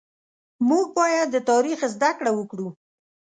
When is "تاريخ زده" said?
1.49-2.11